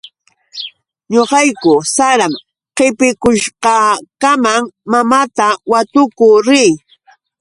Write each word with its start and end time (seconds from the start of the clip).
Ñuqayku 1.13 1.71
saram 1.95 2.33
qipikushqakamam 2.75 4.63
mamaata 4.91 5.47
watukuu 5.71 6.37
rii. 6.47 6.69